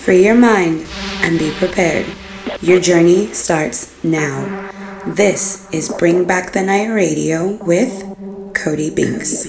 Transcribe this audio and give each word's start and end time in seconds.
Free 0.00 0.24
your 0.24 0.34
mind 0.34 0.86
and 1.20 1.38
be 1.38 1.52
prepared. 1.52 2.06
Your 2.62 2.80
journey 2.80 3.34
starts 3.34 3.92
now. 4.02 4.70
This 5.06 5.68
is 5.72 5.90
Bring 5.90 6.24
Back 6.24 6.52
the 6.52 6.62
Night 6.62 6.88
Radio 6.88 7.62
with 7.64 8.02
Cody 8.54 8.88
Binks. 8.88 9.44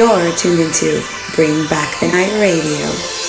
You're 0.00 0.34
tuned 0.34 0.60
into 0.60 1.04
Bring 1.34 1.66
Back 1.66 2.00
the 2.00 2.08
Night 2.08 2.32
Radio. 2.40 3.19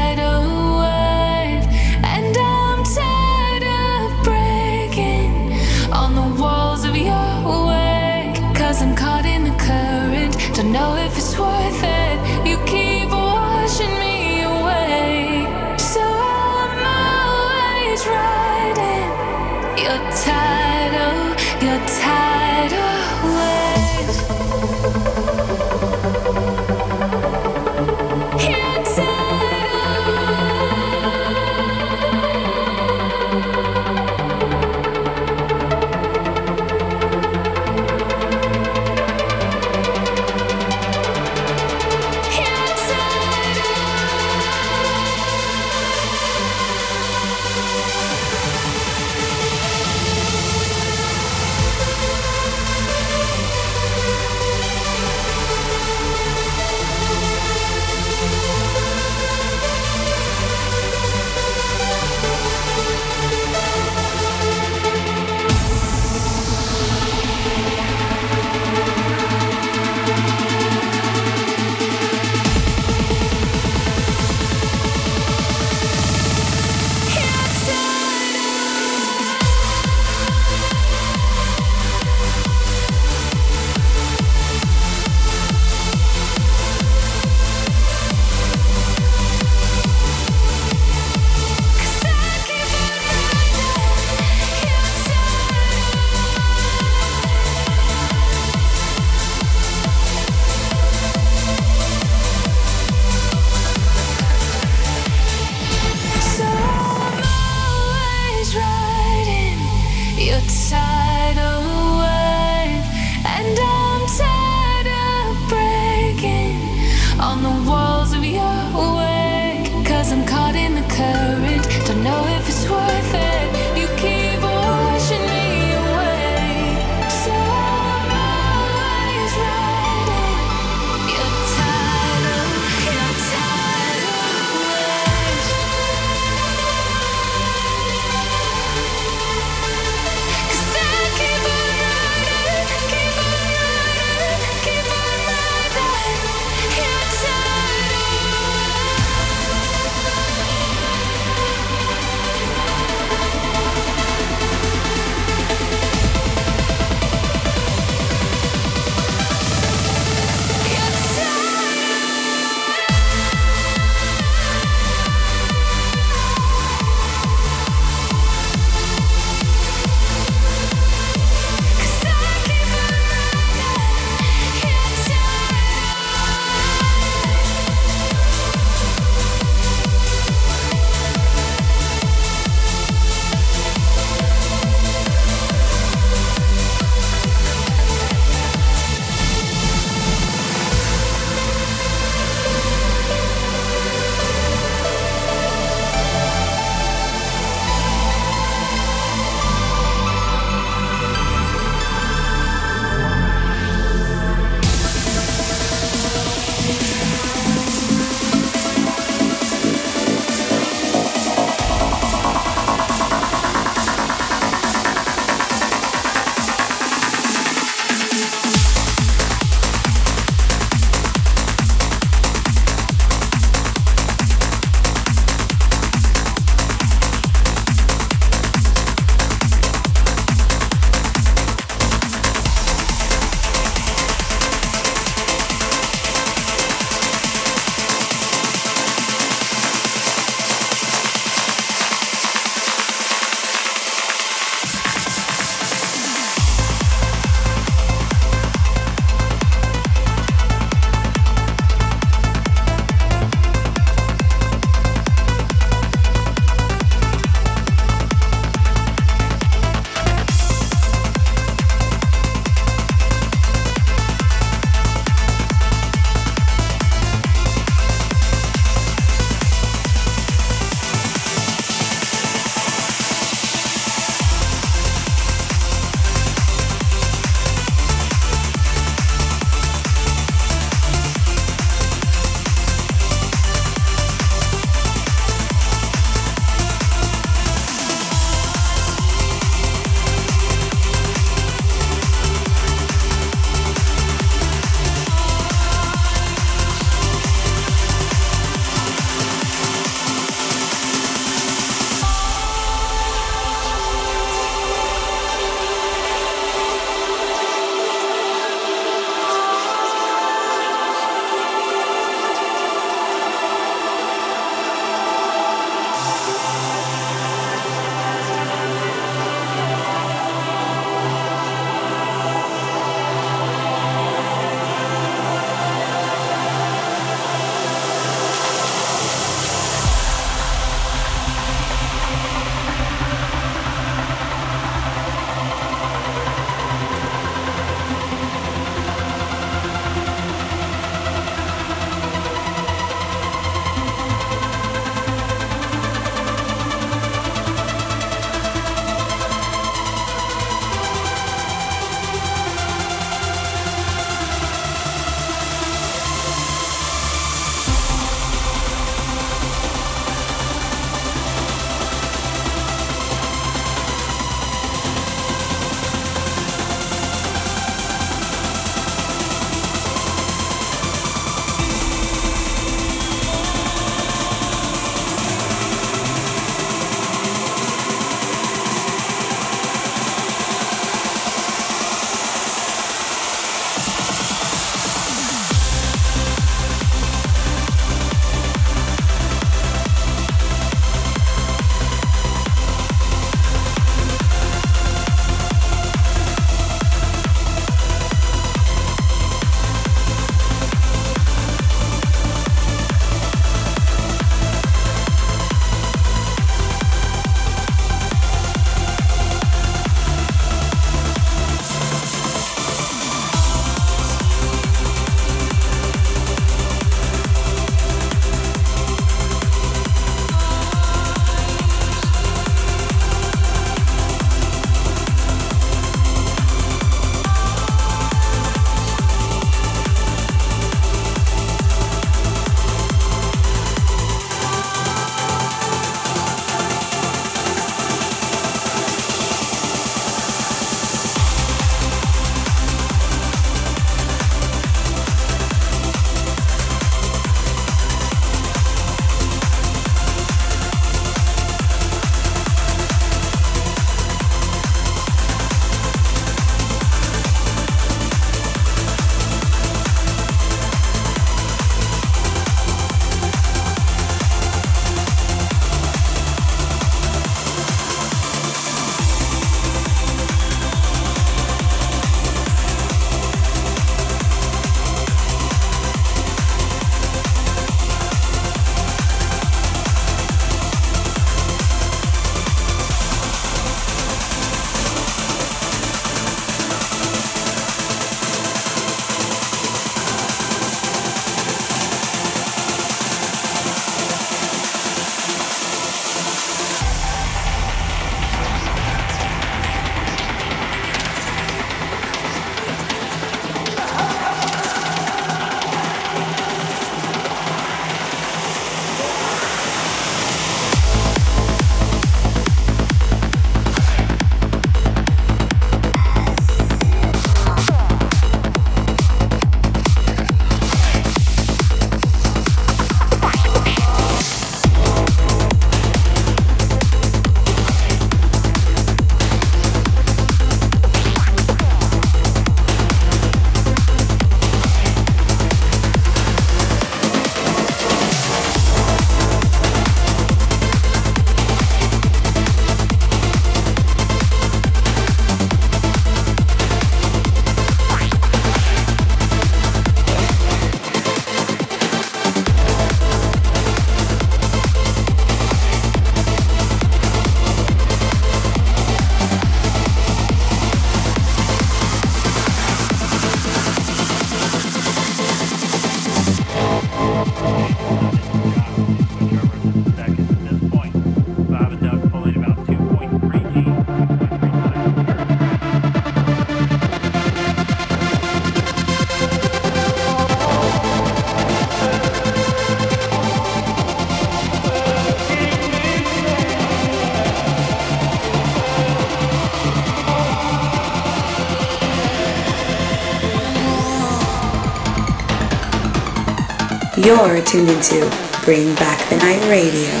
You're 597.11 597.41
tuned 597.41 597.69
into 597.69 598.09
Bring 598.45 598.73
Back 598.75 599.09
the 599.09 599.17
Night 599.17 599.43
Radio. 599.49 600.00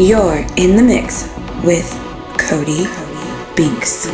You're 0.00 0.46
in 0.56 0.76
the 0.76 0.82
mix 0.82 1.28
with 1.62 1.92
Cody 2.38 2.86
Binks. 3.54 4.08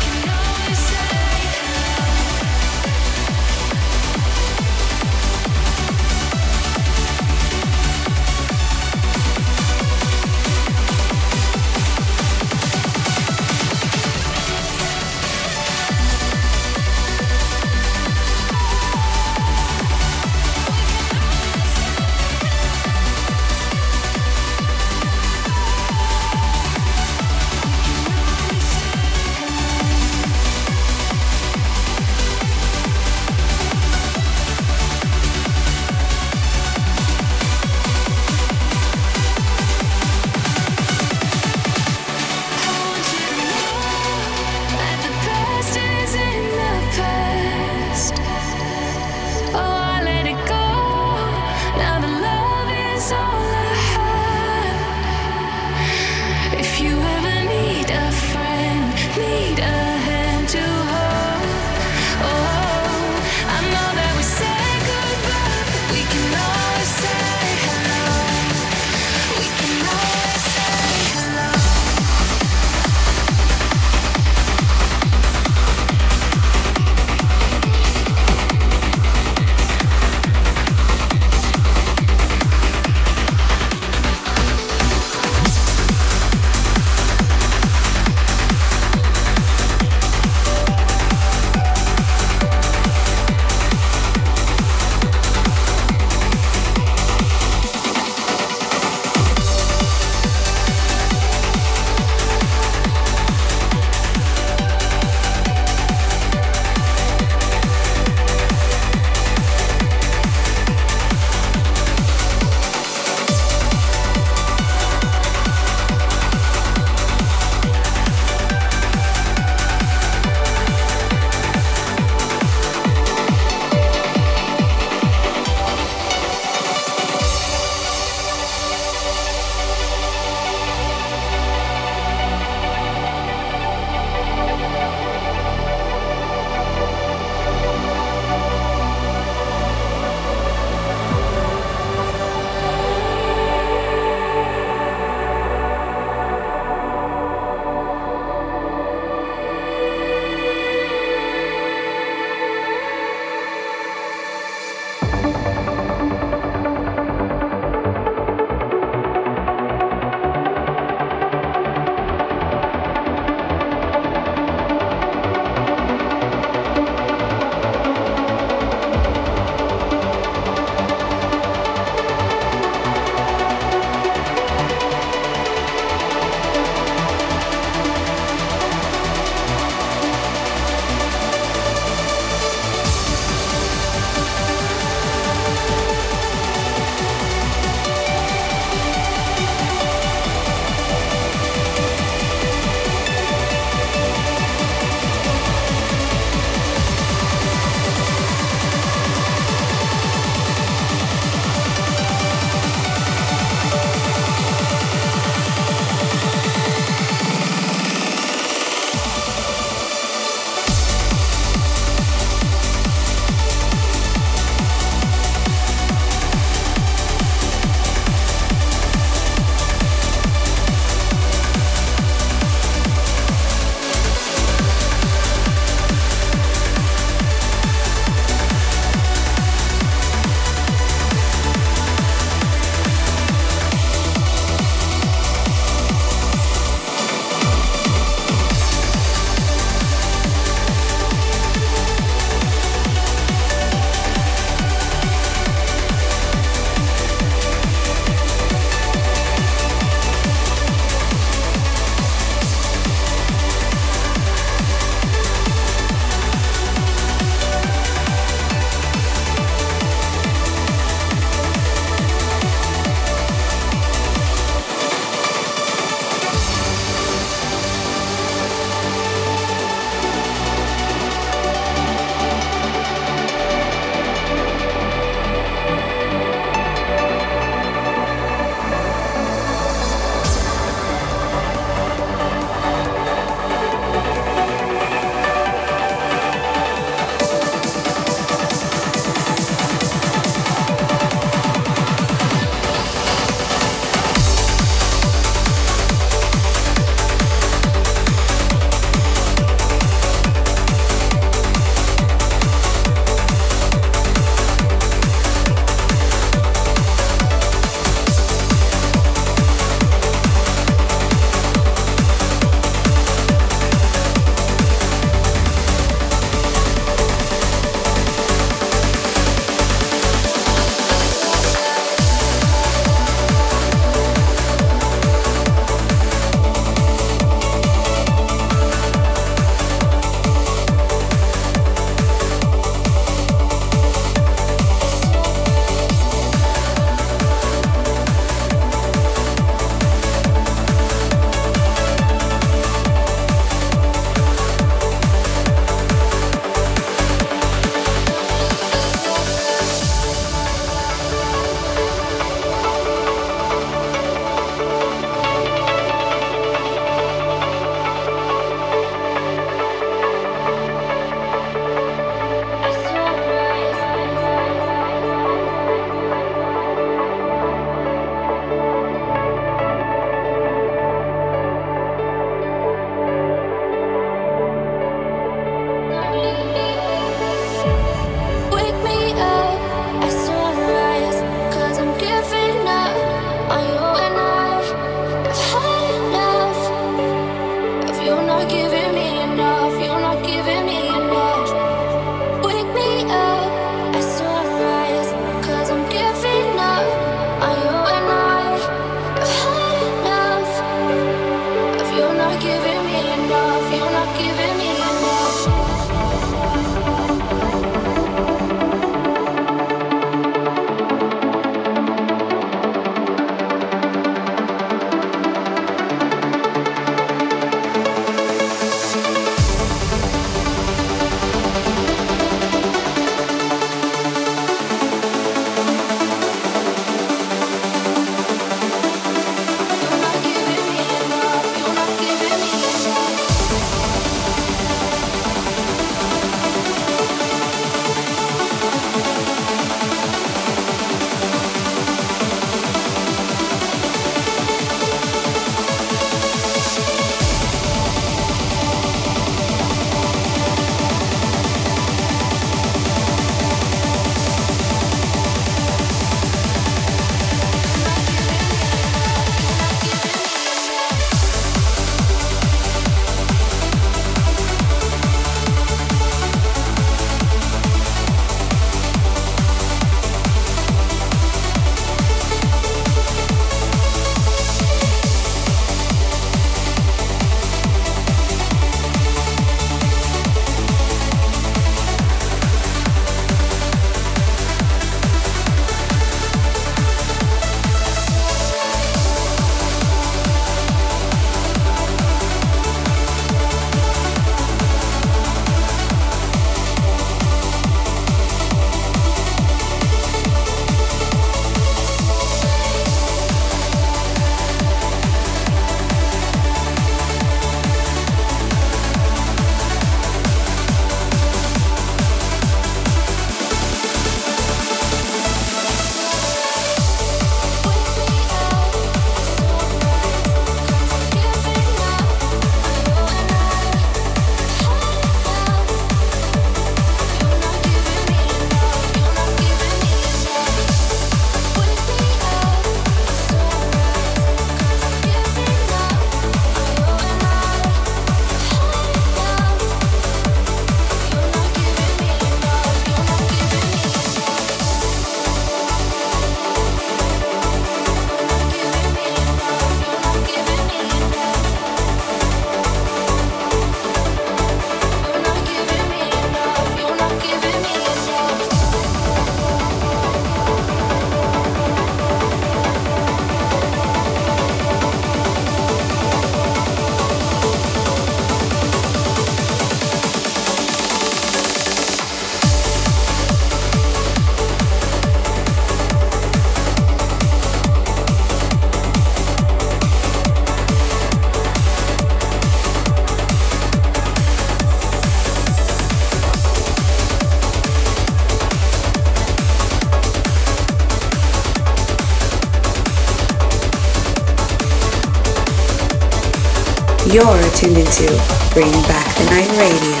You're 597.11 597.41
tuned 597.51 597.77
into 597.77 598.07
Bring 598.53 598.71
Back 598.83 599.13
the 599.17 599.25
Night 599.25 599.51
Radio. 599.57 600.00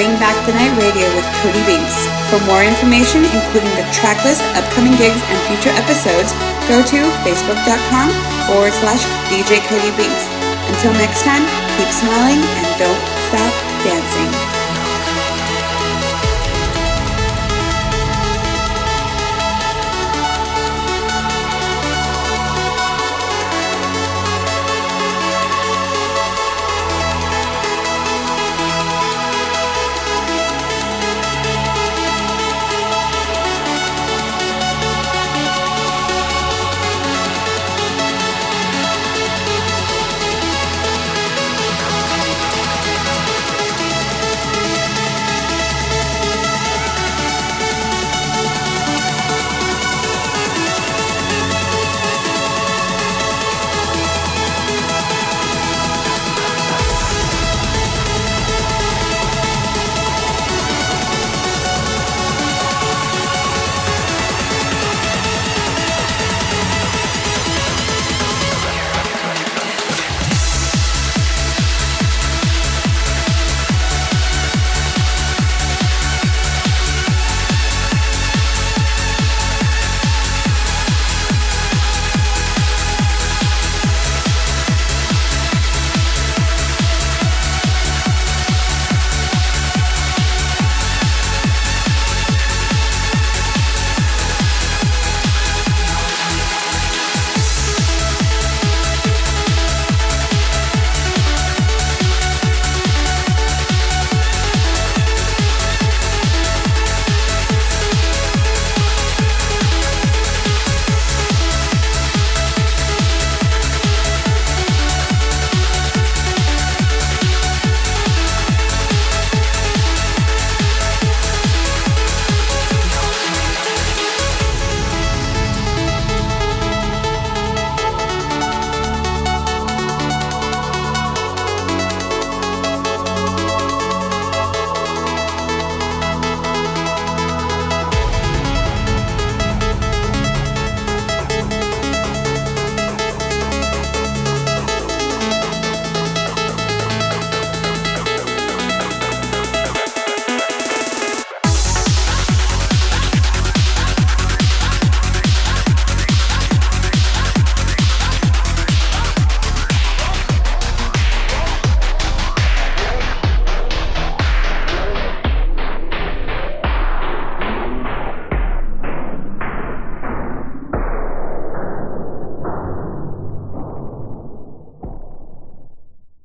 Bring 0.00 0.16
Back 0.16 0.32
the 0.46 0.56
Night 0.56 0.72
Radio 0.80 1.04
with 1.12 1.28
Cody 1.44 1.60
Binks. 1.68 1.92
For 2.32 2.40
more 2.48 2.64
information, 2.64 3.20
including 3.20 3.68
the 3.76 3.84
tracklist, 3.92 4.40
upcoming 4.56 4.96
gigs, 4.96 5.20
and 5.28 5.36
future 5.44 5.76
episodes, 5.76 6.32
go 6.72 6.80
to 6.80 7.04
facebook.com 7.20 8.08
forward 8.48 8.72
slash 8.72 9.04
DJ 9.28 9.60
Cody 9.68 9.92
Binks. 10.00 10.24
Until 10.72 10.94
next 10.96 11.20
time, 11.20 11.44
keep 11.76 11.92
smiling 11.92 12.40
and 12.40 12.68
don't 12.80 13.04
stop 13.28 13.52
dancing. 13.84 14.49